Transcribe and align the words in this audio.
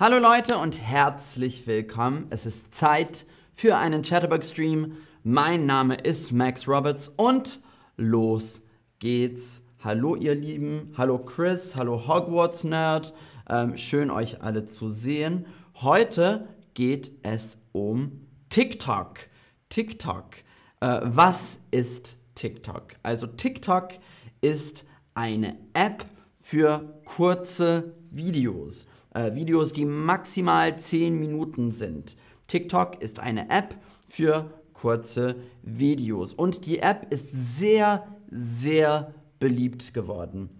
Hallo 0.00 0.18
Leute 0.20 0.58
und 0.58 0.80
herzlich 0.80 1.66
willkommen. 1.66 2.28
Es 2.30 2.46
ist 2.46 2.72
Zeit 2.72 3.26
für 3.52 3.76
einen 3.76 4.02
Chatterbug-Stream. 4.02 4.96
Mein 5.24 5.66
Name 5.66 5.96
ist 5.96 6.30
Max 6.30 6.68
Roberts 6.68 7.08
und 7.16 7.60
los 7.96 8.62
geht's. 9.00 9.64
Hallo 9.82 10.14
ihr 10.14 10.36
Lieben, 10.36 10.94
hallo 10.96 11.18
Chris, 11.18 11.74
hallo 11.74 12.06
Hogwarts 12.06 12.62
Nerd. 12.62 13.12
Ähm, 13.50 13.76
schön 13.76 14.12
euch 14.12 14.40
alle 14.40 14.66
zu 14.66 14.88
sehen. 14.88 15.46
Heute 15.82 16.46
geht 16.74 17.10
es 17.24 17.60
um 17.72 18.24
TikTok. 18.50 19.18
TikTok. 19.68 20.26
Äh, 20.78 21.00
was 21.02 21.58
ist 21.72 22.18
TikTok? 22.36 22.94
Also 23.02 23.26
TikTok 23.26 23.94
ist 24.42 24.84
eine 25.14 25.56
App 25.72 26.04
für 26.40 27.00
kurze 27.04 27.96
Videos. 28.12 28.86
Äh, 29.18 29.34
Videos, 29.34 29.72
die 29.72 29.84
maximal 29.84 30.78
10 30.78 31.18
Minuten 31.18 31.72
sind. 31.72 32.16
TikTok 32.46 33.02
ist 33.02 33.18
eine 33.18 33.50
App 33.50 33.74
für 34.06 34.48
kurze 34.72 35.34
Videos. 35.62 36.32
Und 36.34 36.66
die 36.66 36.78
App 36.78 37.12
ist 37.12 37.58
sehr, 37.58 38.06
sehr 38.30 39.12
beliebt 39.40 39.92
geworden. 39.92 40.50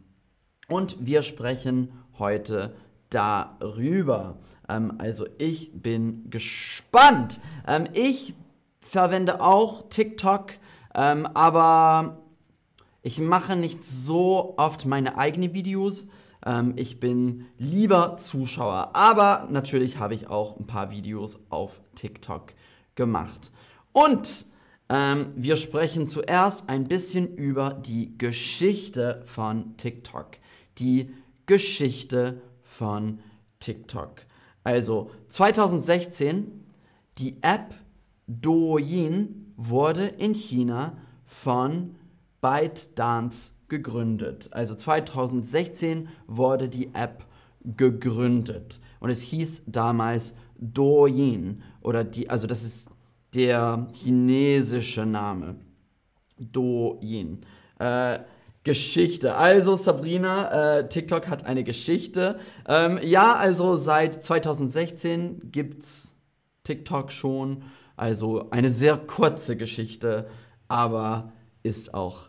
Und 0.69 0.97
wir 0.99 1.23
sprechen 1.23 1.93
heute 2.19 2.75
darüber. 3.11 4.41
Ähm, 4.69 4.95
also 4.99 5.27
ich 5.39 5.71
bin 5.73 6.29
gespannt. 6.29 7.41
Ähm, 7.65 7.85
ich 7.93 8.35
verwende 8.81 9.41
auch 9.41 9.89
TikTok, 9.89 10.55
ähm, 10.97 11.27
aber 11.27 12.25
ich 13.03 13.21
mache 13.21 13.55
nicht 13.55 13.85
so 13.85 14.55
oft 14.57 14.85
meine 14.85 15.17
eigenen 15.17 15.55
Videos. 15.55 16.09
Ähm, 16.45 16.75
ich 16.77 17.01
bin 17.01 17.47
lieber 17.59 18.17
Zuschauer. 18.17 18.91
Aber 18.95 19.49
natürlich 19.51 19.99
habe 19.99 20.15
ich 20.15 20.29
auch 20.29 20.59
ein 20.59 20.67
paar 20.67 20.91
Videos 20.91 21.39
auf 21.51 21.81
TikTok 21.95 22.55
gemacht. 22.95 23.53
Und 23.93 24.47
ähm, 24.89 25.29
wir 25.37 25.57
sprechen 25.57 26.07
zuerst 26.07 26.69
ein 26.69 26.89
bisschen 26.89 27.37
über 27.37 27.75
die 27.75 28.17
Geschichte 28.17 29.23
von 29.27 29.77
TikTok. 29.77 30.39
Die 30.79 31.11
Geschichte 31.47 32.41
von 32.63 33.21
TikTok. 33.61 34.23
Also 34.65 35.11
2016, 35.29 36.65
die 37.19 37.37
App 37.43 37.75
Douyin 38.27 39.53
wurde 39.57 40.07
in 40.07 40.35
China 40.35 40.97
von 41.27 41.97
ByteDance 42.41 43.53
gegründet. 43.69 44.49
Also 44.53 44.75
2016 44.75 46.09
wurde 46.27 46.69
die 46.69 46.95
App 46.95 47.25
gegründet 47.65 48.81
und 49.01 49.11
es 49.11 49.23
hieß 49.23 49.65
damals 49.67 50.35
Douyin 50.59 51.63
oder 51.81 52.05
die, 52.05 52.31
also 52.31 52.47
das 52.47 52.63
ist 52.63 52.89
der 53.35 53.89
chinesische 53.93 55.05
Name. 55.05 55.57
Douyin. 56.39 57.45
Äh, 57.79 58.21
Geschichte. 58.65 59.37
Also 59.37 59.77
Sabrina, 59.77 60.79
äh, 60.79 60.89
TikTok 60.89 61.29
hat 61.29 61.47
eine 61.47 61.65
Geschichte. 61.65 62.39
Ähm, 62.67 62.99
ja, 63.03 63.35
also 63.35 63.77
seit 63.77 64.23
2016 64.23 65.51
gibt 65.53 65.85
es 65.85 66.17
TikTok 66.65 67.13
schon. 67.13 67.63
Also 67.97 68.51
eine 68.51 68.71
sehr 68.71 68.97
kurze 68.97 69.57
Geschichte, 69.57 70.29
aber 70.69 71.33
ist 71.63 71.95
auch 71.95 72.29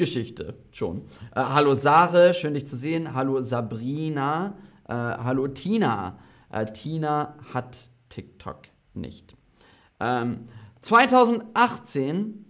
Geschichte 0.00 0.54
schon. 0.72 1.02
Äh, 1.34 1.42
hallo 1.42 1.74
Sare, 1.74 2.32
schön 2.32 2.54
dich 2.54 2.66
zu 2.66 2.74
sehen. 2.74 3.12
Hallo 3.12 3.42
Sabrina. 3.42 4.56
Äh, 4.88 4.94
hallo 4.94 5.46
Tina. 5.46 6.18
Äh, 6.50 6.72
Tina 6.72 7.36
hat 7.52 7.90
TikTok 8.08 8.62
nicht. 8.94 9.36
Ähm, 10.00 10.46
2018, 10.80 12.46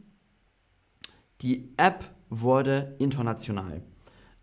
die 1.43 1.75
App 1.77 2.05
wurde 2.29 2.95
international. 3.01 3.83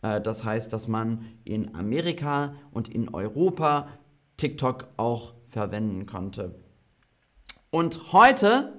Äh, 0.02 0.20
das 0.20 0.44
heißt, 0.44 0.74
dass 0.74 0.90
man 0.90 1.26
in 1.46 1.76
Amerika 1.76 2.56
und 2.72 2.90
in 2.90 3.08
Europa 3.08 3.88
TikTok 4.36 4.90
auch 4.98 5.34
verwenden 5.46 6.08
konnte. 6.08 6.60
Und 7.70 8.12
heute 8.12 8.77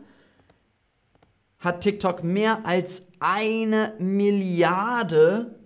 hat 1.59 1.81
TikTok 1.81 2.23
mehr 2.23 2.65
als 2.65 3.09
eine 3.21 3.95
Milliarde 3.99 5.59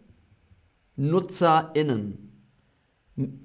NutzerInnen. 0.97 2.19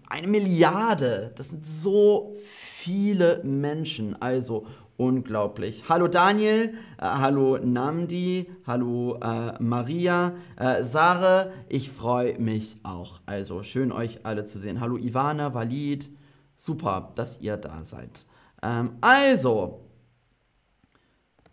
Eine 0.09 0.28
Milliarde, 0.28 1.34
das 1.36 1.50
sind 1.50 1.66
so 1.66 2.36
viele 2.46 3.44
Menschen, 3.44 4.16
also 4.22 4.66
unglaublich. 4.96 5.84
Hallo 5.90 6.07
Daniel, 6.07 6.74
äh, 6.97 7.02
hallo 7.02 7.57
Namdi, 7.57 8.50
hallo 8.66 9.19
äh, 9.22 9.62
Maria, 9.62 10.34
äh, 10.56 10.84
Sare, 10.84 11.52
ich 11.68 11.91
freue 11.91 12.40
mich 12.40 12.78
auch. 12.84 13.19
Also 13.25 13.62
schön 13.62 13.91
euch 13.91 14.25
alle 14.25 14.46
zu 14.46 14.57
sehen. 14.57 14.80
Hallo 14.80 14.97
Ivana, 14.97 15.53
Walid, 15.53 16.09
super, 16.56 17.12
dass 17.16 17.41
ihr 17.41 17.57
da 17.57 17.84
seid. 17.84 18.25
Ähm, 18.63 18.91
also, 19.02 19.87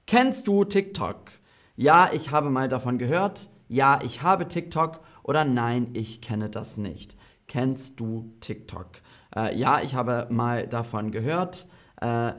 Kennst 0.06 0.48
du 0.48 0.65
TikTok? 0.65 1.31
Ja, 1.76 2.10
ich 2.12 2.31
habe 2.31 2.50
mal 2.50 2.69
davon 2.69 2.98
gehört. 2.98 3.48
Ja, 3.69 4.00
ich 4.04 4.20
habe 4.20 4.47
TikTok. 4.47 5.00
Oder 5.22 5.47
nein, 5.47 5.88
ich 5.94 6.20
kenne 6.20 6.50
das 6.50 6.76
nicht. 6.76 7.16
Kennst 7.47 8.00
du 8.00 8.34
TikTok? 8.41 9.00
Äh, 9.34 9.56
ja, 9.56 9.81
ich 9.81 9.94
habe 9.94 10.26
mal 10.31 10.69
davon 10.69 11.10
gehört. 11.10 11.66
Äh, 12.03 12.32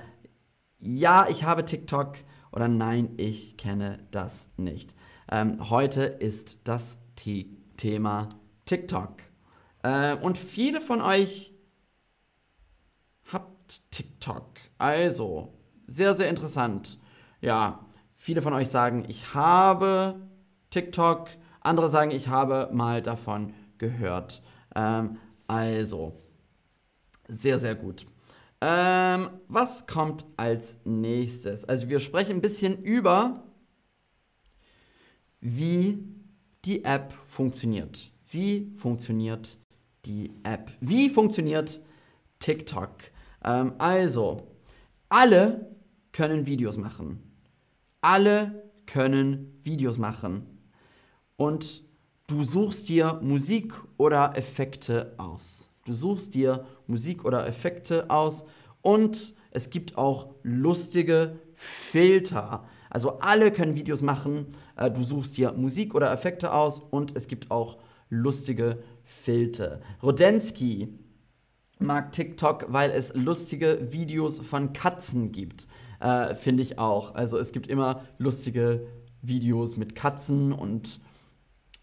ja, 0.77 1.25
ich 1.27 1.43
habe 1.43 1.65
TikTok. 1.65 2.17
Oder 2.51 2.67
nein, 2.67 3.15
ich 3.17 3.57
kenne 3.57 3.97
das 4.11 4.51
nicht. 4.57 4.95
Ähm, 5.31 5.69
heute 5.71 6.03
ist 6.03 6.59
das 6.65 6.99
T 7.15 7.49
Thema 7.77 8.29
TikTok. 8.65 9.15
Äh, 9.81 10.15
und 10.17 10.37
viele 10.37 10.81
von 10.81 11.01
euch 11.01 11.55
habt 13.33 13.81
TikTok. 13.89 14.51
Also, 14.77 15.55
sehr, 15.87 16.13
sehr 16.13 16.29
interessant 16.29 16.99
ja, 17.45 17.85
viele 18.15 18.41
von 18.41 18.53
euch 18.53 18.69
sagen, 18.69 19.05
ich 19.07 19.35
habe 19.35 20.19
TikTok, 20.71 21.29
andere 21.61 21.89
sagen, 21.89 22.09
ich 22.09 22.27
habe 22.27 22.69
mal 22.73 23.03
davon 23.03 23.53
gehört. 23.77 24.41
Ähm, 24.75 25.17
also, 25.47 26.19
sehr, 27.27 27.59
sehr 27.59 27.75
gut. 27.75 28.07
Ähm, 28.61 29.29
was 29.47 29.85
kommt 29.85 30.25
als 30.37 30.79
nächstes? 30.85 31.65
Also 31.65 31.87
wir 31.87 31.99
sprechen 31.99 32.37
ein 32.37 32.41
bisschen 32.41 32.81
über, 32.81 33.43
wie 35.39 36.03
die 36.65 36.83
App 36.83 37.13
funktioniert. 37.27 38.11
Wie 38.27 38.71
funktioniert 38.73 39.59
die 40.05 40.31
App? 40.43 40.71
Wie 40.79 41.11
funktioniert 41.11 41.79
TikTok? 42.39 42.91
Ähm, 43.43 43.73
also, 43.77 44.47
alle 45.09 45.75
können 46.11 46.47
Videos 46.47 46.77
machen. 46.77 47.24
Alle 48.07 48.71
können 48.85 49.59
Videos 49.63 49.97
machen. 49.97 50.45
Und 51.37 51.83
du 52.27 52.43
suchst 52.43 52.87
dir 52.87 53.19
Musik 53.23 53.73
oder 53.97 54.37
Effekte 54.37 55.15
aus. 55.17 55.71
Du 55.85 55.93
suchst 55.93 56.35
dir 56.35 56.67
Musik 56.85 57.25
oder 57.25 57.47
Effekte 57.47 58.11
aus 58.11 58.45
und 58.83 59.33
es 59.49 59.71
gibt 59.71 59.97
auch 59.97 60.35
lustige 60.43 61.39
Filter. 61.55 62.65
Also 62.91 63.17
alle 63.21 63.51
können 63.51 63.75
Videos 63.75 64.03
machen. 64.03 64.49
Äh, 64.75 64.91
du 64.91 65.03
suchst 65.03 65.35
dir 65.35 65.53
Musik 65.53 65.95
oder 65.95 66.11
Effekte 66.11 66.53
aus 66.53 66.81
und 66.81 67.15
es 67.15 67.27
gibt 67.27 67.49
auch 67.49 67.79
lustige 68.11 68.83
Filter. 69.03 69.81
Rodensky 70.03 70.89
mag 71.79 72.11
TikTok, 72.11 72.67
weil 72.69 72.91
es 72.91 73.15
lustige 73.15 73.91
Videos 73.91 74.41
von 74.41 74.73
Katzen 74.73 75.31
gibt. 75.31 75.65
Äh, 76.05 76.35
Finde 76.35 76.61
ich 76.61 76.77
auch. 76.77 77.15
Also 77.15 77.39
es 77.39 77.51
gibt 77.51 77.65
immer 77.65 78.01
lustige 78.19 78.85
Videos 79.23 79.75
mit 79.75 79.95
Katzen 79.95 80.53
und, 80.53 80.99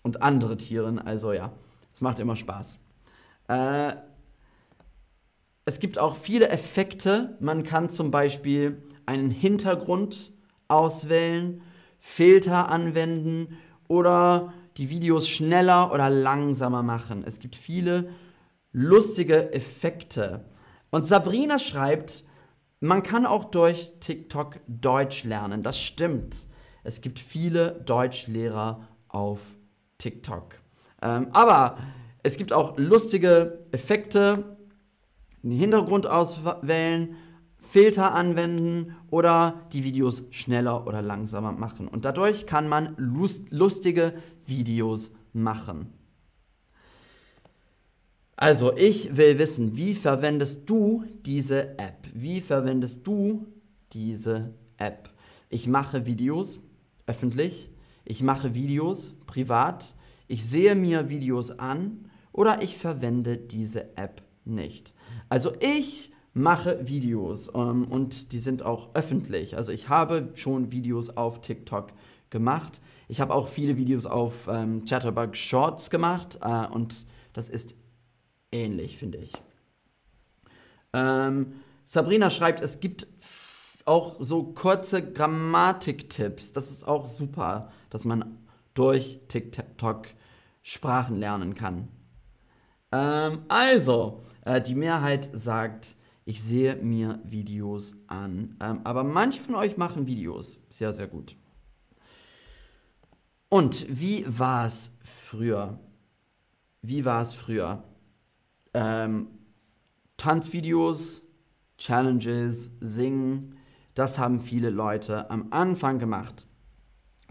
und 0.03 0.23
andere 0.23 0.57
Tieren. 0.57 1.01
Also 1.01 1.33
ja, 1.33 1.51
es 1.93 2.01
macht 2.01 2.21
immer 2.21 2.37
Spaß. 2.37 2.79
Äh, 3.49 3.95
es 5.65 5.81
gibt 5.81 5.99
auch 5.99 6.15
viele 6.15 6.51
Effekte. 6.51 7.37
Man 7.41 7.65
kann 7.65 7.91
zum 7.91 8.13
Beispiel 8.13 8.81
einen 9.07 9.33
Hintergrund 9.33 10.31
auswählen, 10.69 11.63
Filter 11.99 12.71
anwenden 12.71 13.59
oder 13.89 14.53
die 14.77 14.89
Videos 14.89 15.29
schneller 15.29 15.93
oder 15.93 16.11
langsamer 16.11 16.85
machen. 16.85 17.25
Es 17.27 17.41
gibt 17.41 17.57
viele 17.57 18.11
lustige 18.71 19.53
Effekte. 19.53 20.45
Und 20.91 21.07
Sabrina 21.07 21.59
schreibt, 21.59 22.25
man 22.83 23.05
kann 23.05 23.27
auch 23.27 23.45
durch 23.45 23.93
TikTok 24.01 24.59
Deutsch 24.67 25.23
lernen. 25.23 25.63
Das 25.63 25.81
stimmt. 25.81 26.49
Es 26.83 27.01
gibt 27.01 27.21
viele 27.21 27.81
Deutschlehrer 27.87 28.89
auf 29.07 29.41
TikTok. 29.99 30.57
Ähm, 31.01 31.29
aber 31.33 31.79
es 32.25 32.37
gibt 32.37 32.53
auch 32.53 32.77
lustige 32.79 33.67
Effekte. 33.71 34.57
den 35.45 35.53
Hintergrund 35.53 36.07
auswählen, 36.07 37.17
Filter 37.57 38.15
anwenden 38.15 38.97
oder 39.11 39.61
die 39.73 39.85
Videos 39.85 40.25
schneller 40.31 40.87
oder 40.87 41.03
langsamer 41.03 41.53
machen. 41.53 41.87
Und 41.87 42.05
dadurch 42.05 42.47
kann 42.47 42.69
man 42.69 42.95
lust 42.97 43.53
lustige 43.53 44.15
Videos 44.45 45.13
machen. 45.33 45.93
Also, 48.43 48.77
ich 48.77 49.17
will 49.17 49.39
wissen, 49.39 49.77
wie 49.77 49.95
verwendest 49.95 50.69
du 50.69 51.05
diese 51.25 51.79
App? 51.79 52.09
Wie 52.13 52.41
verwendest 52.41 53.07
du 53.07 53.47
diese 53.93 54.53
App? 54.79 55.11
Ich 55.49 55.69
mache 55.69 56.07
Videos 56.07 56.59
öffentlich, 57.07 57.71
ich 58.05 58.21
mache 58.21 58.57
Videos 58.57 59.15
privat, 59.29 59.95
ich 60.27 60.45
sehe 60.45 60.75
mir 60.75 61.09
Videos 61.09 61.57
an 61.57 62.11
oder 62.33 62.63
ich 62.63 62.77
verwende 62.77 63.37
diese 63.37 63.97
App 63.97 64.25
nicht. 64.45 64.93
Also 65.29 65.53
ich 65.61 66.11
mache 66.35 66.89
Videos 66.89 67.49
ähm, 67.55 67.87
und 67.89 68.33
die 68.33 68.41
sind 68.41 68.65
auch 68.65 68.89
öffentlich. 68.95 69.57
Also 69.57 69.71
ich 69.71 69.89
habe 69.89 70.31
schon 70.35 70.73
Videos 70.73 71.17
auf 71.17 71.43
TikTok 71.43 71.93
gemacht. 72.31 72.81
Ich 73.07 73.21
habe 73.21 73.35
auch 73.35 73.47
viele 73.47 73.77
Videos 73.77 74.05
auf 74.05 74.49
ähm, 74.51 74.85
Chatterbug 74.85 75.37
Shorts 75.37 75.91
gemacht 75.91 76.41
äh, 76.43 76.67
und 76.67 77.07
das 77.35 77.49
ist 77.49 77.77
ähnlich, 78.53 78.97
finde 78.97 79.19
ich. 79.19 79.33
Ähm, 80.93 81.55
Sabrina 81.87 82.31
schreibt, 82.31 82.61
es 82.61 82.81
gibt 82.81 83.07
auch 83.85 84.17
so 84.21 84.45
kurze 84.45 85.13
Grammatiktipps. 85.13 86.53
Das 86.53 86.71
ist 86.71 86.87
auch 86.87 87.07
super, 87.07 87.73
dass 87.91 88.05
man 88.05 88.39
durch 88.75 89.21
TikTok 89.29 90.09
Sprachen 90.63 91.17
lernen 91.17 91.55
kann. 91.55 91.89
Ähm, 92.93 93.43
also, 93.49 94.23
äh, 94.45 94.61
die 94.61 94.75
Mehrheit 94.75 95.31
sagt, 95.33 95.97
ich 96.25 96.43
sehe 96.43 96.77
mir 96.77 97.21
Videos 97.25 97.95
an. 98.07 98.57
Ähm, 98.61 98.81
aber 98.85 99.03
manche 99.03 99.41
von 99.41 99.55
euch 99.57 99.77
machen 99.77 100.07
Videos. 100.07 100.61
Sehr, 100.71 100.93
sehr 100.93 101.09
gut. 101.09 101.37
Und 103.49 103.87
wie 103.89 104.25
war 104.27 104.67
es 104.67 104.95
früher? 105.01 105.79
Wie 106.81 107.05
war 107.05 107.23
es 107.23 107.35
früher? 107.35 107.83
Ähm, 108.75 109.29
Tanzvideos, 110.17 111.23
Challenges, 111.79 112.71
Singen, 112.81 113.57
das 113.95 114.19
haben 114.19 114.41
viele 114.41 114.71
Leute 114.71 115.31
am 115.31 115.49
Anfang 115.51 115.99
gemacht. 115.99 116.47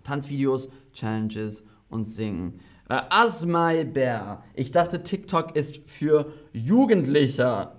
Tanzvideos, 0.03 0.69
Challenges 0.93 1.63
und 1.89 2.05
Singen. 2.05 2.59
Äh, 2.89 3.01
Asmai 3.09 3.85
Bär. 3.85 4.43
Ich 4.53 4.71
dachte, 4.71 5.03
TikTok 5.03 5.55
ist 5.55 5.89
für 5.89 6.31
Jugendliche. 6.53 7.71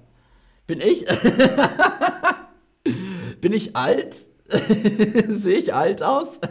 Bin 0.67 0.81
ich? 0.81 1.07
Bin 3.41 3.53
ich 3.53 3.77
alt? 3.77 4.27
Sehe 5.29 5.59
ich 5.59 5.75
alt 5.75 6.03
aus? 6.03 6.39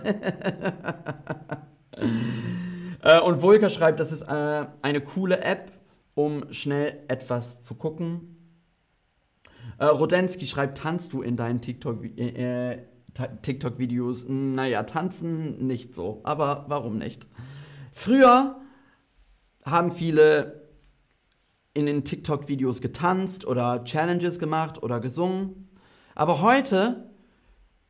äh, 3.02 3.20
und 3.22 3.42
Volker 3.42 3.70
schreibt, 3.70 4.00
das 4.00 4.12
ist 4.12 4.24
äh, 4.24 4.66
eine 4.82 5.02
coole 5.02 5.42
App, 5.42 5.72
um 6.16 6.52
schnell 6.52 7.04
etwas 7.08 7.64
zu 7.64 7.76
gucken. 7.76 8.38
Äh, 9.78 9.86
Rodensky 9.86 10.48
schreibt, 10.48 10.78
tanzt 10.78 11.14
du 11.14 11.22
in 11.22 11.36
deinen 11.36 11.62
TikTok-Videos? 11.62 12.18
Äh, 12.18 12.74
äh 12.74 12.80
TikTok 13.42 13.78
naja, 14.30 14.84
tanzen 14.84 15.68
nicht 15.68 15.94
so, 15.96 16.22
aber 16.24 16.64
warum 16.70 16.98
nicht? 16.98 17.28
Früher 17.92 18.62
haben 19.66 19.92
viele 19.92 20.70
in 21.74 21.86
den 21.86 22.04
TikTok-Videos 22.04 22.82
getanzt 22.82 23.46
oder 23.46 23.84
Challenges 23.84 24.40
gemacht 24.40 24.82
oder 24.82 25.00
gesungen. 25.00 25.70
Aber 26.16 26.42
heute 26.42 27.10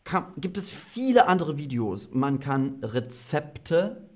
kann, 0.04 0.34
gibt 0.38 0.58
es 0.58 0.70
viele 0.70 1.28
andere 1.28 1.58
Videos. 1.58 2.12
Man 2.14 2.40
kann 2.40 2.84
Rezepte 2.84 4.10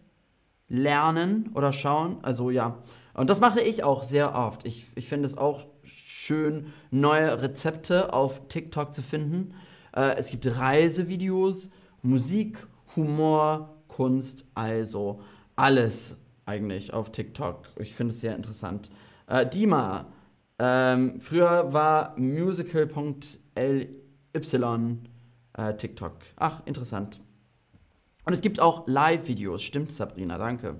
lernen 0.68 1.52
oder 1.54 1.72
schauen. 1.72 2.18
Also 2.24 2.50
ja, 2.50 2.81
und 3.15 3.29
das 3.29 3.39
mache 3.39 3.62
ich 3.62 3.83
auch 3.83 4.03
sehr 4.03 4.35
oft. 4.35 4.65
Ich, 4.65 4.88
ich 4.95 5.07
finde 5.07 5.25
es 5.25 5.38
auch 5.38 5.65
schön, 5.83 6.67
neue 6.91 7.41
Rezepte 7.41 8.13
auf 8.13 8.47
TikTok 8.47 8.94
zu 8.94 9.01
finden. 9.01 9.53
Äh, 9.95 10.15
es 10.17 10.29
gibt 10.29 10.45
Reisevideos, 10.45 11.69
Musik, 12.01 12.67
Humor, 12.95 13.77
Kunst, 13.88 14.45
also 14.53 15.21
alles 15.56 16.17
eigentlich 16.45 16.94
auf 16.94 17.12
TikTok. 17.12 17.69
Ich 17.79 17.95
finde 17.95 18.12
es 18.12 18.21
sehr 18.21 18.35
interessant. 18.35 18.89
Äh, 19.27 19.47
Dima, 19.47 20.07
ähm, 20.59 21.19
früher 21.19 21.73
war 21.73 22.18
musical.ly 22.18 23.89
äh, 25.57 25.73
TikTok. 25.75 26.18
Ach, 26.35 26.61
interessant. 26.65 27.21
Und 28.25 28.33
es 28.33 28.41
gibt 28.41 28.59
auch 28.59 28.88
Live-Videos. 28.88 29.61
Stimmt, 29.63 29.91
Sabrina, 29.91 30.38
danke. 30.38 30.75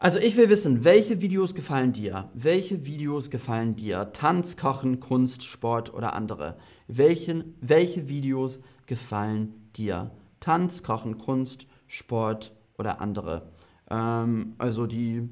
Also 0.00 0.20
ich 0.20 0.36
will 0.36 0.48
wissen, 0.48 0.84
welche 0.84 1.20
Videos 1.20 1.56
gefallen 1.56 1.92
dir? 1.92 2.30
Welche 2.32 2.86
Videos 2.86 3.30
gefallen 3.30 3.74
dir? 3.74 4.12
Tanz, 4.12 4.56
Kochen, 4.56 5.00
Kunst, 5.00 5.42
Sport 5.42 5.92
oder 5.92 6.14
andere? 6.14 6.56
Welchen, 6.86 7.56
welche 7.60 8.08
Videos 8.08 8.60
gefallen 8.86 9.70
dir? 9.74 10.12
Tanz, 10.38 10.84
Kochen, 10.84 11.18
Kunst, 11.18 11.66
Sport 11.88 12.52
oder 12.78 13.00
andere? 13.00 13.50
Ähm, 13.90 14.54
also 14.58 14.86
die 14.86 15.28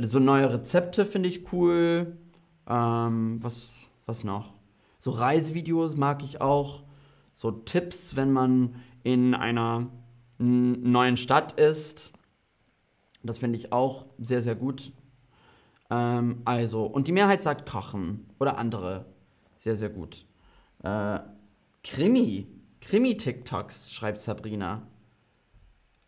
so 0.00 0.18
neue 0.18 0.52
Rezepte 0.52 1.06
finde 1.06 1.28
ich 1.28 1.52
cool. 1.52 2.18
Ähm, 2.68 3.38
was, 3.40 3.86
was 4.06 4.24
noch? 4.24 4.54
So 4.98 5.12
Reisevideos 5.12 5.96
mag 5.96 6.24
ich 6.24 6.40
auch. 6.40 6.82
So 7.30 7.52
Tipps, 7.52 8.16
wenn 8.16 8.32
man 8.32 8.74
in 9.04 9.34
einer 9.36 9.86
neuen 10.38 11.16
Stadt 11.16 11.52
ist 11.52 12.12
das 13.22 13.38
finde 13.38 13.58
ich 13.58 13.72
auch 13.72 14.06
sehr, 14.18 14.42
sehr 14.42 14.54
gut. 14.54 14.92
Ähm, 15.90 16.42
also, 16.44 16.84
und 16.84 17.06
die 17.08 17.12
Mehrheit 17.12 17.42
sagt 17.42 17.68
Kochen 17.68 18.26
oder 18.38 18.58
andere. 18.58 19.06
Sehr, 19.56 19.76
sehr 19.76 19.90
gut. 19.90 20.26
Äh, 20.82 21.20
Krimi. 21.84 22.48
Krimi-TikToks, 22.80 23.92
schreibt 23.92 24.18
Sabrina. 24.18 24.82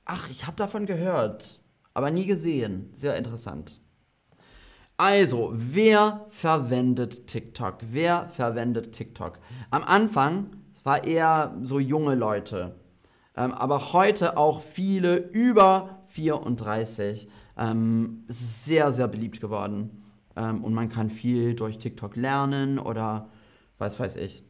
Ach, 0.04 0.28
ich 0.28 0.46
habe 0.46 0.56
davon 0.56 0.86
gehört, 0.86 1.60
aber 1.94 2.10
nie 2.10 2.26
gesehen. 2.26 2.90
Sehr 2.92 3.16
interessant. 3.16 3.80
Also, 4.96 5.50
wer 5.54 6.26
verwendet 6.30 7.26
TikTok? 7.26 7.78
Wer 7.80 8.28
verwendet 8.28 8.92
TikTok? 8.92 9.38
Am 9.70 9.82
Anfang 9.82 10.50
war 10.84 11.04
eher 11.04 11.56
so 11.62 11.80
junge 11.80 12.14
Leute, 12.14 12.76
ähm, 13.36 13.52
aber 13.52 13.92
heute 13.92 14.36
auch 14.36 14.60
viele 14.60 15.16
über 15.16 16.03
34. 16.14 17.28
Ähm, 17.56 18.24
es 18.28 18.40
ist 18.40 18.64
sehr, 18.64 18.92
sehr 18.92 19.08
beliebt 19.08 19.40
geworden. 19.40 20.02
Ähm, 20.36 20.64
und 20.64 20.74
man 20.74 20.88
kann 20.88 21.10
viel 21.10 21.54
durch 21.54 21.78
TikTok 21.78 22.16
lernen 22.16 22.78
oder 22.78 23.28
was 23.78 23.98
weiß 23.98 24.16
ich. 24.16 24.44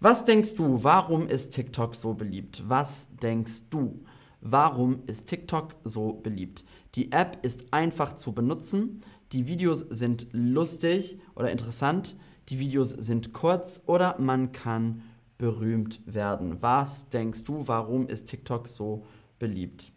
Was 0.00 0.24
denkst 0.24 0.54
du, 0.54 0.82
warum 0.82 1.28
ist 1.28 1.52
TikTok 1.52 1.94
so 1.94 2.14
beliebt? 2.14 2.64
Was 2.66 3.14
denkst 3.16 3.68
du, 3.70 4.02
warum 4.40 5.02
ist 5.06 5.28
TikTok 5.28 5.76
so 5.84 6.14
beliebt? 6.14 6.64
Die 6.94 7.12
App 7.12 7.38
ist 7.42 7.72
einfach 7.72 8.14
zu 8.14 8.32
benutzen, 8.32 9.00
die 9.32 9.46
Videos 9.46 9.80
sind 9.80 10.26
lustig 10.32 11.18
oder 11.34 11.52
interessant, 11.52 12.16
die 12.48 12.58
Videos 12.58 12.90
sind 12.90 13.32
kurz 13.32 13.82
oder 13.86 14.16
man 14.18 14.52
kann 14.52 15.02
berühmt 15.38 16.00
werden. 16.06 16.56
Was 16.60 17.10
denkst 17.10 17.44
du, 17.44 17.68
warum 17.68 18.08
ist 18.08 18.26
TikTok 18.26 18.68
so 18.68 19.04
beliebt? 19.38 19.92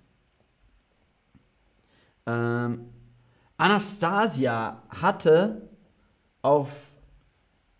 Ähm, 2.25 2.89
Anastasia 3.57 4.83
hatte 4.89 5.69
auf 6.41 6.91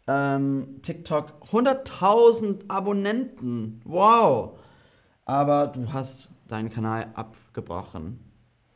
ähm, 0.07 0.79
TikTok 0.81 1.43
100.000 1.51 2.69
Abonnenten. 2.69 3.81
Wow. 3.85 4.59
Aber 5.25 5.67
du 5.67 5.91
hast 5.93 6.31
deinen 6.47 6.69
Kanal 6.69 7.11
abgebrochen. 7.13 8.19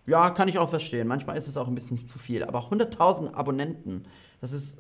Ja, 0.06 0.30
kann 0.30 0.48
ich 0.48 0.58
auch 0.58 0.70
verstehen. 0.70 1.08
Manchmal 1.08 1.38
ist 1.38 1.48
es 1.48 1.58
auch 1.58 1.68
ein 1.68 1.76
bisschen 1.76 2.06
zu 2.06 2.18
viel. 2.18 2.44
Aber 2.44 2.60
100.000 2.70 3.34
Abonnenten, 3.34 4.06
das 4.40 4.54
ist 4.54 4.78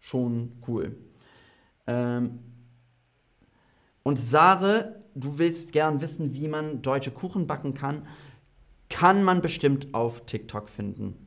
schon 0.00 0.60
cool. 0.66 0.96
Ähm 1.86 2.40
und 4.02 4.18
Sare, 4.18 5.04
du 5.14 5.38
willst 5.38 5.72
gern 5.72 6.00
wissen, 6.00 6.34
wie 6.34 6.48
man 6.48 6.82
deutsche 6.82 7.10
Kuchen 7.10 7.46
backen 7.46 7.74
kann 7.74 8.06
kann 8.88 9.22
man 9.22 9.40
bestimmt 9.40 9.94
auf 9.94 10.26
TikTok 10.26 10.68
finden. 10.68 11.26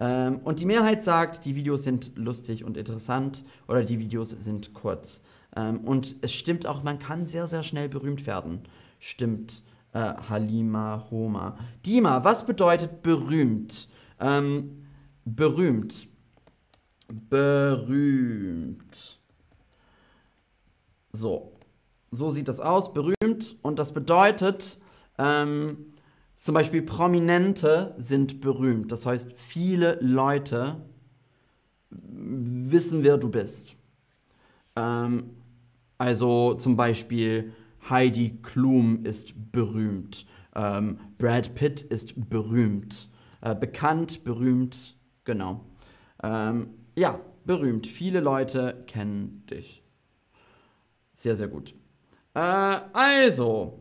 Ähm, 0.00 0.40
und 0.44 0.60
die 0.60 0.66
Mehrheit 0.66 1.02
sagt, 1.02 1.44
die 1.44 1.54
Videos 1.54 1.82
sind 1.84 2.12
lustig 2.16 2.64
und 2.64 2.76
interessant 2.76 3.44
oder 3.68 3.84
die 3.84 3.98
Videos 3.98 4.30
sind 4.30 4.72
kurz. 4.72 5.22
Ähm, 5.54 5.80
und 5.80 6.16
es 6.22 6.32
stimmt 6.32 6.66
auch, 6.66 6.82
man 6.82 6.98
kann 6.98 7.26
sehr, 7.26 7.46
sehr 7.46 7.62
schnell 7.62 7.88
berühmt 7.88 8.26
werden. 8.26 8.62
Stimmt, 8.98 9.62
äh, 9.92 10.14
Halima 10.28 11.06
Homa. 11.10 11.58
Dima, 11.84 12.24
was 12.24 12.46
bedeutet 12.46 13.02
berühmt? 13.02 13.88
Ähm, 14.18 14.86
berühmt. 15.24 16.08
Berühmt. 17.28 19.18
So. 21.12 21.52
So 22.10 22.30
sieht 22.30 22.48
das 22.48 22.60
aus, 22.60 22.92
berühmt. 22.92 23.56
Und 23.62 23.78
das 23.78 23.92
bedeutet, 23.92 24.78
ähm, 25.18 25.91
zum 26.42 26.56
Beispiel 26.56 26.82
Prominente 26.82 27.94
sind 27.98 28.40
berühmt. 28.40 28.90
Das 28.90 29.06
heißt, 29.06 29.32
viele 29.36 29.96
Leute 30.00 30.84
wissen, 31.88 33.04
wer 33.04 33.16
du 33.16 33.28
bist. 33.28 33.76
Ähm, 34.74 35.36
also 35.98 36.54
zum 36.54 36.74
Beispiel 36.76 37.52
Heidi 37.88 38.40
Klum 38.42 39.04
ist 39.04 39.52
berühmt. 39.52 40.26
Ähm, 40.56 40.98
Brad 41.16 41.54
Pitt 41.54 41.80
ist 41.80 42.28
berühmt. 42.28 43.08
Äh, 43.40 43.54
bekannt, 43.54 44.24
berühmt, 44.24 44.96
genau. 45.22 45.64
Ähm, 46.24 46.70
ja, 46.96 47.20
berühmt. 47.44 47.86
Viele 47.86 48.18
Leute 48.18 48.82
kennen 48.88 49.46
dich. 49.48 49.84
Sehr, 51.12 51.36
sehr 51.36 51.46
gut. 51.46 51.72
Äh, 52.34 52.40
also, 52.40 53.80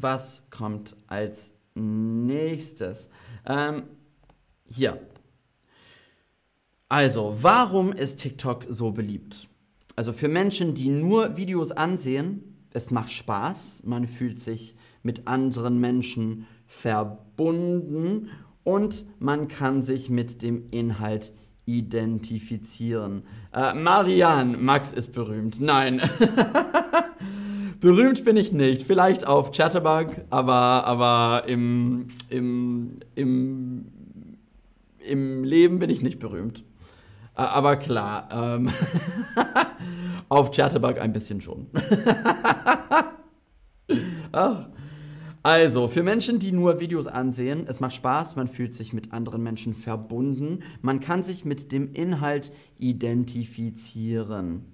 was 0.00 0.46
kommt 0.50 0.96
als 1.06 1.52
nächstes? 1.74 3.10
Ähm, 3.46 3.84
hier. 4.66 5.00
Also, 6.88 7.36
warum 7.40 7.92
ist 7.92 8.20
TikTok 8.20 8.66
so 8.68 8.90
beliebt? 8.90 9.48
Also 9.96 10.12
für 10.12 10.28
Menschen, 10.28 10.74
die 10.74 10.88
nur 10.88 11.36
Videos 11.36 11.72
ansehen, 11.72 12.56
es 12.72 12.90
macht 12.90 13.10
Spaß, 13.10 13.82
man 13.84 14.06
fühlt 14.06 14.40
sich 14.40 14.76
mit 15.02 15.26
anderen 15.26 15.80
Menschen 15.80 16.46
verbunden 16.66 18.30
und 18.64 19.06
man 19.18 19.48
kann 19.48 19.82
sich 19.82 20.10
mit 20.10 20.42
dem 20.42 20.70
Inhalt 20.70 21.32
identifizieren. 21.66 23.24
Äh, 23.52 23.74
Marian, 23.74 24.62
Max 24.64 24.92
ist 24.92 25.12
berühmt. 25.12 25.60
Nein. 25.60 26.00
berühmt 27.78 28.24
bin 28.24 28.36
ich 28.36 28.52
nicht. 28.52 28.82
Vielleicht 28.82 29.26
auf 29.26 29.52
Chatterbug, 29.52 30.22
aber, 30.30 30.84
aber 30.86 31.48
im, 31.48 32.08
im, 32.28 33.00
im, 33.14 33.86
im 34.98 35.44
Leben 35.44 35.78
bin 35.78 35.90
ich 35.90 36.02
nicht 36.02 36.18
berühmt. 36.18 36.64
Aber 37.34 37.76
klar, 37.76 38.28
ähm 38.32 38.70
auf 40.28 40.50
Chatterbug 40.50 40.98
ein 40.98 41.12
bisschen 41.12 41.40
schon. 41.40 41.66
Ach. 44.32 44.68
Also, 45.42 45.88
für 45.88 46.02
Menschen, 46.02 46.38
die 46.38 46.52
nur 46.52 46.80
Videos 46.80 47.06
ansehen, 47.06 47.64
es 47.66 47.80
macht 47.80 47.94
Spaß, 47.94 48.36
man 48.36 48.46
fühlt 48.46 48.74
sich 48.74 48.92
mit 48.92 49.14
anderen 49.14 49.42
Menschen 49.42 49.72
verbunden, 49.72 50.62
man 50.82 51.00
kann 51.00 51.24
sich 51.24 51.46
mit 51.46 51.72
dem 51.72 51.94
Inhalt 51.94 52.52
identifizieren. 52.78 54.66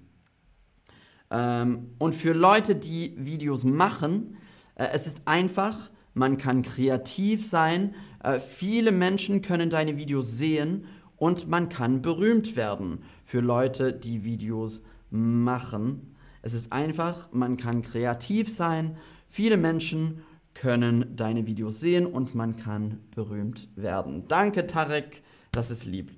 Ähm, 1.29 1.91
und 1.97 2.15
für 2.15 2.33
Leute, 2.33 2.75
die 2.75 3.13
Videos 3.17 3.63
machen, 3.63 4.37
äh, 4.75 4.87
es 4.93 5.07
ist 5.07 5.21
einfach, 5.25 5.89
man 6.13 6.37
kann 6.37 6.61
kreativ 6.61 7.45
sein, 7.45 7.95
äh, 8.23 8.39
viele 8.39 8.91
Menschen 8.91 9.41
können 9.41 9.69
deine 9.69 9.97
Videos 9.97 10.37
sehen 10.37 10.85
und 11.17 11.47
man 11.47 11.69
kann 11.69 12.01
berühmt 12.01 12.55
werden 12.55 12.99
für 13.23 13.41
Leute, 13.41 13.93
die 13.93 14.23
Videos 14.23 14.83
machen. 15.09 16.15
Es 16.41 16.53
ist 16.53 16.71
einfach, 16.71 17.29
man 17.31 17.57
kann 17.57 17.81
kreativ 17.81 18.53
sein, 18.53 18.97
viele 19.27 19.57
Menschen 19.57 20.23
können 20.53 21.15
deine 21.15 21.45
Videos 21.45 21.79
sehen 21.79 22.05
und 22.05 22.33
man 22.33 22.57
kann 22.57 22.99
berühmt 23.13 23.67
werden. 23.75 24.27
Danke, 24.27 24.65
Tarek, 24.65 25.21
das 25.51 25.69
ist 25.71 25.85
lieb. 25.85 26.11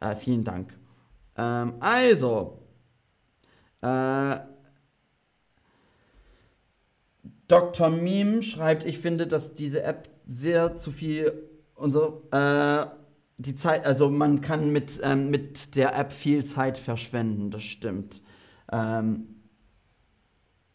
Äh, 0.00 0.16
vielen 0.16 0.44
Dank. 0.44 0.76
Ähm, 1.36 1.74
also, 1.80 2.58
äh, 3.80 4.36
Dr. 7.48 7.88
Meme 7.88 8.42
schreibt, 8.42 8.84
ich 8.84 8.98
finde, 8.98 9.26
dass 9.26 9.54
diese 9.54 9.82
App 9.82 10.08
sehr 10.26 10.76
zu 10.76 10.90
viel 10.90 11.48
und 11.74 11.92
so, 11.92 12.22
äh, 12.32 12.86
die 13.38 13.54
Zeit, 13.54 13.84
also 13.84 14.10
man 14.10 14.40
kann 14.40 14.72
mit, 14.72 15.00
ähm, 15.02 15.30
mit 15.30 15.76
der 15.76 15.96
App 15.96 16.12
viel 16.12 16.44
Zeit 16.44 16.78
verschwenden, 16.78 17.50
das 17.50 17.62
stimmt. 17.62 18.22
Ähm, 18.72 19.36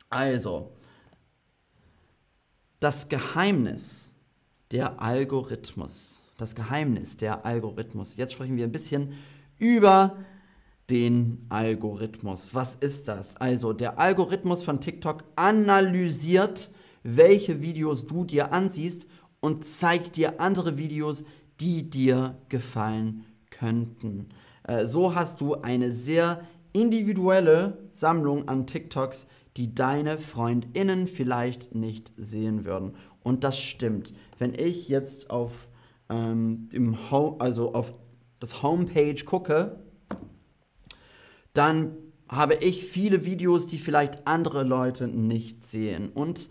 also, 0.09 0.71
das 2.79 3.09
Geheimnis 3.09 4.13
der 4.71 5.01
Algorithmus. 5.01 6.21
Das 6.37 6.55
Geheimnis 6.55 7.17
der 7.17 7.45
Algorithmus. 7.45 8.17
Jetzt 8.17 8.33
sprechen 8.33 8.57
wir 8.57 8.65
ein 8.65 8.71
bisschen 8.71 9.13
über 9.57 10.17
den 10.91 11.45
Algorithmus. 11.48 12.53
Was 12.53 12.75
ist 12.75 13.07
das? 13.07 13.38
Also 13.38 13.71
der 13.71 13.98
Algorithmus 13.98 14.63
von 14.63 14.81
TikTok 14.81 15.24
analysiert, 15.38 16.69
welche 17.03 17.62
Videos 17.62 18.05
du 18.05 18.25
dir 18.25 18.51
ansiehst 18.51 19.07
und 19.39 19.63
zeigt 19.63 20.17
dir 20.17 20.41
andere 20.41 20.77
Videos, 20.77 21.24
die 21.62 21.89
dir 21.89 22.38
gefallen 22.50 23.24
könnten. 23.50 24.29
Äh, 24.63 24.86
so 24.86 25.15
hast 25.15 25.39
du 25.39 25.55
eine 25.55 25.91
sehr 25.91 26.41
individuelle 26.74 27.77
Sammlung 27.91 28.50
an 28.50 28.67
TikToks, 28.67 29.27
die 29.55 29.74
deine 29.74 30.17
Freundinnen 30.17 31.07
vielleicht 31.07 31.74
nicht 31.74 32.12
sehen 32.17 32.65
würden. 32.65 32.95
Und 33.24 33.45
das 33.45 33.60
stimmt. 33.60 34.13
Wenn 34.38 34.53
ich 34.55 34.89
jetzt 34.89 35.29
auf, 35.29 35.69
ähm, 36.10 36.67
dem 36.69 37.12
Home, 37.12 37.38
also 37.39 37.74
auf 37.74 37.93
das 38.39 38.62
Homepage 38.62 39.24
gucke, 39.24 39.79
dann 41.53 41.98
habe 42.27 42.55
ich 42.55 42.86
viele 42.86 43.25
Videos, 43.25 43.67
die 43.67 43.77
vielleicht 43.77 44.25
andere 44.25 44.63
Leute 44.63 45.08
nicht 45.08 45.65
sehen. 45.65 46.10
Und 46.10 46.50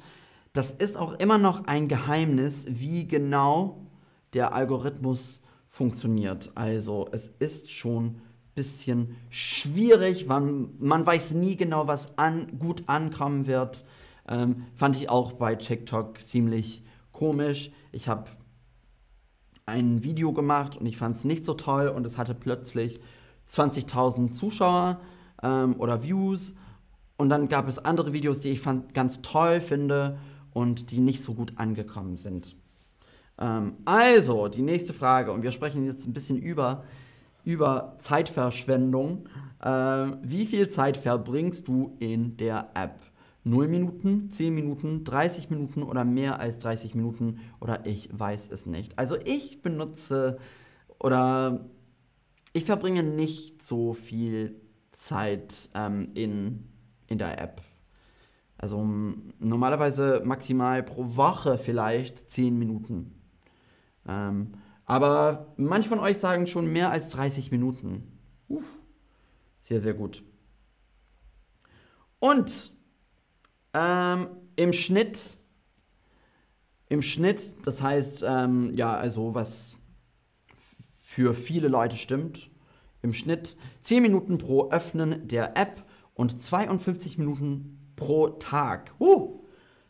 das 0.52 0.73
ist 0.73 0.97
auch 0.97 1.14
immer 1.14 1.38
noch 1.38 1.66
ein 1.66 1.88
Geheimnis, 1.88 2.66
wie 2.69 3.07
genau 3.07 3.87
der 4.35 4.52
Algorithmus 4.52 5.40
funktioniert. 5.69 6.50
Also 6.54 7.09
es 7.12 7.28
ist 7.38 7.71
schon 7.71 8.21
bisschen 8.54 9.16
schwierig. 9.30 10.26
Man, 10.26 10.71
man 10.78 11.07
weiß 11.07 11.30
nie 11.30 11.57
genau, 11.57 11.87
was 11.87 12.19
an, 12.19 12.59
gut 12.59 12.85
ankommen 12.88 13.47
wird. 13.47 13.85
Ähm, 14.28 14.66
fand 14.75 14.97
ich 14.97 15.09
auch 15.09 15.33
bei 15.33 15.54
TikTok 15.54 16.21
ziemlich 16.21 16.83
komisch. 17.12 17.71
Ich 17.92 18.09
habe 18.09 18.28
ein 19.66 20.04
Video 20.04 20.33
gemacht 20.33 20.76
und 20.76 20.87
ich 20.87 20.97
fand 20.97 21.16
es 21.16 21.25
nicht 21.25 21.45
so 21.45 21.54
toll 21.54 21.88
und 21.88 22.04
es 22.04 22.19
hatte 22.19 22.35
plötzlich 22.35 23.00
20.000 23.52 24.33
Zuschauer 24.33 25.00
ähm, 25.42 25.76
oder 25.78 26.02
Views. 26.02 26.54
Und 27.16 27.28
dann 27.28 27.49
gab 27.49 27.69
es 27.69 27.85
andere 27.85 28.12
Videos, 28.12 28.40
die 28.40 28.50
ich 28.50 28.61
fand, 28.61 28.95
ganz 28.95 29.23
toll 29.23 29.61
finde 29.61 30.19
und 30.52 30.90
die 30.90 31.00
nicht 31.00 31.23
so 31.23 31.35
gut 31.35 31.52
angekommen 31.57 32.16
sind. 32.16 32.57
Ähm, 33.38 33.75
also, 33.85 34.49
die 34.49 34.62
nächste 34.62 34.92
Frage, 34.92 35.33
und 35.33 35.42
wir 35.42 35.52
sprechen 35.52 35.87
jetzt 35.87 36.07
ein 36.07 36.12
bisschen 36.12 36.38
über 36.38 36.83
über 37.45 37.95
Zeitverschwendung. 37.99 39.28
Äh, 39.62 39.69
wie 40.23 40.47
viel 40.47 40.69
Zeit 40.69 40.97
verbringst 40.97 41.69
du 41.69 41.97
in 41.99 42.37
der 42.37 42.71
App? 42.75 43.00
0 43.42 43.69
Minuten, 43.69 44.30
10 44.30 44.54
Minuten, 44.54 45.02
30 45.04 45.49
Minuten 45.49 45.83
oder 45.83 46.04
mehr 46.04 46.40
als 46.40 46.59
30 46.59 46.95
Minuten 46.95 47.40
oder 47.59 47.87
ich 47.87 48.11
weiß 48.12 48.50
es 48.52 48.66
nicht. 48.66 48.99
Also 48.99 49.16
ich 49.25 49.62
benutze 49.62 50.38
oder 50.99 51.64
ich 52.52 52.64
verbringe 52.64 53.02
nicht 53.02 53.62
so 53.62 53.95
viel 53.95 54.61
Zeit 54.92 55.71
ähm, 55.75 56.11
in, 56.14 56.69
in 57.07 57.19
der 57.19 57.40
App. 57.40 57.62
Also 58.59 58.85
normalerweise 59.38 60.21
maximal 60.25 60.83
pro 60.83 61.16
Woche 61.16 61.57
vielleicht 61.57 62.30
10 62.30 62.59
Minuten. 62.59 63.14
Ähm, 64.07 64.52
aber 64.85 65.54
manche 65.57 65.88
von 65.88 65.99
euch 65.99 66.19
sagen 66.19 66.47
schon 66.47 66.71
mehr 66.71 66.90
als 66.90 67.11
30 67.11 67.50
Minuten. 67.50 68.19
Uff. 68.49 68.64
Sehr, 69.61 69.80
sehr 69.80 69.95
gut. 69.95 70.23
Und 72.19 72.73
ähm, 73.73 74.28
im 74.57 74.73
Schnitt, 74.73 75.38
im 76.88 77.02
Schnitt, 77.02 77.40
das 77.66 77.80
heißt, 77.80 78.25
ähm, 78.26 78.75
ja, 78.75 78.95
also 78.95 79.35
was 79.35 79.76
für 81.11 81.35
viele 81.35 81.67
Leute 81.67 81.97
stimmt, 81.97 82.52
im 83.02 83.12
Schnitt 83.12 83.57
10 83.81 84.00
Minuten 84.00 84.38
pro 84.38 84.71
Öffnen 84.71 85.26
der 85.26 85.57
App 85.57 85.85
und 86.14 86.40
52 86.40 87.19
Minuten 87.19 87.81
pro 87.97 88.29
Tag. 88.29 88.95
Uh, 89.00 89.40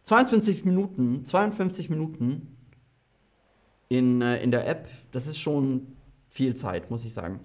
22 0.04 0.64
Minuten, 0.64 1.22
52 1.22 1.90
Minuten 1.90 2.56
in, 3.90 4.22
äh, 4.22 4.42
in 4.42 4.50
der 4.50 4.66
App. 4.66 4.88
Das 5.12 5.26
ist 5.26 5.38
schon 5.38 5.88
viel 6.30 6.54
Zeit, 6.54 6.90
muss 6.90 7.04
ich 7.04 7.12
sagen. 7.12 7.40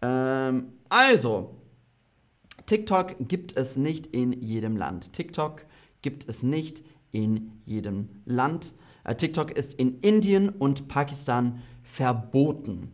Ähm, 0.00 0.74
also, 0.88 1.56
TikTok 2.66 3.16
gibt 3.18 3.56
es 3.56 3.74
nicht 3.74 4.06
in 4.06 4.32
jedem 4.32 4.76
Land. 4.76 5.12
TikTok 5.12 5.66
gibt 6.02 6.28
es 6.28 6.44
nicht 6.44 6.84
in 7.10 7.50
jedem 7.64 8.10
Land. 8.24 8.74
Äh, 9.04 9.14
TikTok 9.14 9.52
ist 9.52 9.74
in 9.74 10.00
Indien 10.00 10.48
und 10.48 10.88
Pakistan 10.88 11.62
verboten. 11.82 12.92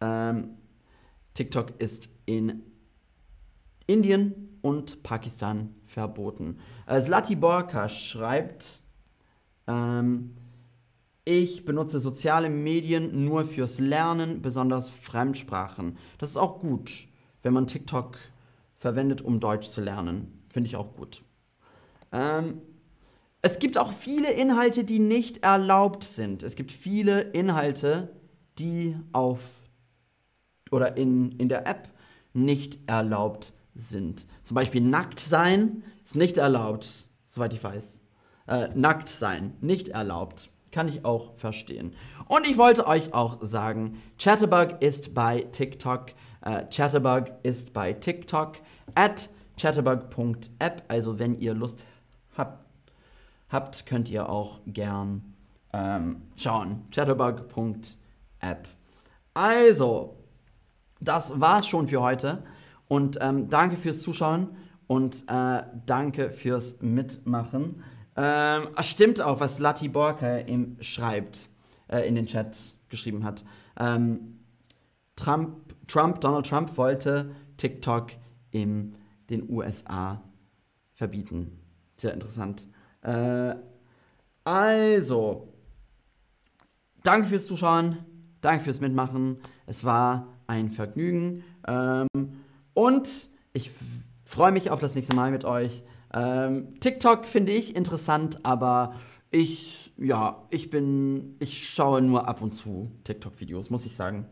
Ähm, 0.00 0.50
TikTok 1.34 1.80
ist 1.80 2.08
in 2.26 2.62
Indien 3.86 4.58
und 4.62 5.02
Pakistan 5.02 5.74
verboten. 5.86 6.58
Äh, 6.86 7.00
Slati 7.00 7.36
Borka 7.36 7.88
schreibt, 7.88 8.82
ähm, 9.66 10.36
ich 11.24 11.64
benutze 11.64 11.98
soziale 11.98 12.50
Medien 12.50 13.24
nur 13.24 13.44
fürs 13.44 13.80
Lernen, 13.80 14.42
besonders 14.42 14.90
Fremdsprachen. 14.90 15.98
Das 16.18 16.30
ist 16.30 16.36
auch 16.36 16.60
gut, 16.60 17.08
wenn 17.42 17.52
man 17.52 17.66
TikTok 17.66 18.18
verwendet, 18.74 19.22
um 19.22 19.40
Deutsch 19.40 19.68
zu 19.68 19.80
lernen. 19.80 20.44
Finde 20.48 20.68
ich 20.68 20.76
auch 20.76 20.94
gut. 20.94 21.22
Ähm, 22.12 22.60
es 23.46 23.60
gibt 23.60 23.78
auch 23.78 23.92
viele 23.92 24.32
Inhalte, 24.32 24.82
die 24.82 24.98
nicht 24.98 25.44
erlaubt 25.44 26.02
sind. 26.02 26.42
Es 26.42 26.56
gibt 26.56 26.72
viele 26.72 27.20
Inhalte, 27.20 28.12
die 28.58 28.96
auf 29.12 29.40
oder 30.72 30.96
in, 30.96 31.30
in 31.38 31.48
der 31.48 31.64
App 31.64 31.88
nicht 32.32 32.80
erlaubt 32.88 33.52
sind. 33.72 34.26
Zum 34.42 34.56
Beispiel 34.56 34.80
nackt 34.80 35.20
sein 35.20 35.84
ist 36.02 36.16
nicht 36.16 36.38
erlaubt, 36.38 37.06
soweit 37.28 37.52
ich 37.52 37.62
weiß. 37.62 38.02
Äh, 38.48 38.68
nackt 38.74 39.08
sein, 39.08 39.54
nicht 39.60 39.90
erlaubt. 39.90 40.50
Kann 40.72 40.88
ich 40.88 41.04
auch 41.04 41.36
verstehen. 41.36 41.94
Und 42.26 42.48
ich 42.48 42.58
wollte 42.58 42.88
euch 42.88 43.14
auch 43.14 43.38
sagen, 43.42 44.02
Chatterbug 44.18 44.82
ist 44.82 45.14
bei 45.14 45.42
TikTok. 45.52 46.06
Äh, 46.40 46.64
Chatterbug 46.68 47.26
ist 47.44 47.72
bei 47.72 47.92
TikTok 47.92 48.56
at 48.96 49.30
chatterbug.app. 49.56 50.82
Also 50.88 51.20
wenn 51.20 51.38
ihr 51.38 51.54
Lust 51.54 51.84
habt, 52.36 52.65
habt 53.48 53.86
könnt 53.86 54.10
ihr 54.10 54.28
auch 54.28 54.60
gern 54.66 55.34
ähm, 55.72 56.22
schauen. 56.36 56.86
chatterbug.app. 56.90 58.68
Also, 59.34 60.16
das 61.00 61.38
war's 61.40 61.66
schon 61.66 61.88
für 61.88 62.02
heute. 62.02 62.42
Und 62.88 63.18
ähm, 63.20 63.48
danke 63.48 63.76
fürs 63.76 64.00
Zuschauen 64.00 64.48
und 64.86 65.24
äh, 65.28 65.62
danke 65.86 66.30
fürs 66.30 66.80
Mitmachen. 66.80 67.82
Ähm, 68.16 68.68
stimmt 68.80 69.20
auch, 69.20 69.40
was 69.40 69.58
Lati 69.58 69.88
Borka 69.88 70.38
ihm 70.38 70.76
schreibt, 70.80 71.48
äh, 71.88 72.08
in 72.08 72.14
den 72.14 72.26
Chat 72.26 72.56
geschrieben 72.88 73.24
hat. 73.24 73.44
Ähm, 73.78 74.38
Trump, 75.16 75.74
Trump, 75.88 76.20
Donald 76.20 76.48
Trump 76.48 76.76
wollte 76.76 77.30
TikTok 77.56 78.12
in 78.50 78.94
den 79.28 79.50
USA 79.50 80.22
verbieten. 80.94 81.58
Sehr 81.96 82.14
interessant. 82.14 82.66
Äh, 83.06 83.54
also, 84.44 85.48
danke 87.02 87.28
fürs 87.28 87.46
Zuschauen, 87.46 87.98
danke 88.40 88.64
fürs 88.64 88.80
Mitmachen. 88.80 89.38
Es 89.66 89.84
war 89.84 90.26
ein 90.46 90.70
Vergnügen. 90.70 91.44
Ähm, 91.66 92.08
und 92.74 93.30
ich 93.52 93.70
freue 94.24 94.52
mich 94.52 94.70
auf 94.70 94.80
das 94.80 94.94
nächste 94.94 95.14
Mal 95.14 95.30
mit 95.30 95.44
euch. 95.44 95.84
Ähm, 96.12 96.78
TikTok 96.80 97.26
finde 97.26 97.52
ich 97.52 97.76
interessant, 97.76 98.40
aber 98.44 98.94
ich, 99.30 99.92
ja, 99.98 100.44
ich 100.50 100.70
bin, 100.70 101.36
ich 101.38 101.68
schaue 101.68 102.02
nur 102.02 102.28
ab 102.28 102.42
und 102.42 102.54
zu 102.54 102.90
TikTok-Videos, 103.04 103.70
muss 103.70 103.86
ich 103.86 103.94
sagen. 103.94 104.26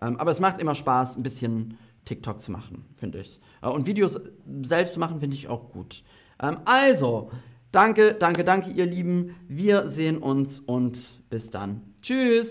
Ähm, 0.00 0.16
aber 0.18 0.30
es 0.30 0.40
macht 0.40 0.58
immer 0.60 0.74
Spaß, 0.74 1.16
ein 1.16 1.22
bisschen 1.22 1.78
TikTok 2.04 2.40
zu 2.40 2.52
machen, 2.52 2.84
finde 2.96 3.20
ich. 3.20 3.40
Äh, 3.62 3.68
und 3.68 3.86
Videos 3.86 4.20
selbst 4.62 4.94
zu 4.94 5.00
machen, 5.00 5.20
finde 5.20 5.36
ich 5.36 5.48
auch 5.48 5.70
gut. 5.70 6.02
Ähm, 6.40 6.58
also, 6.64 7.30
danke, 7.72 8.14
danke, 8.14 8.44
danke, 8.44 8.70
ihr 8.70 8.86
Lieben. 8.86 9.36
Wir 9.48 9.88
sehen 9.88 10.18
uns 10.18 10.60
und 10.60 11.18
bis 11.30 11.50
dann. 11.50 11.82
Tschüss. 12.02 12.48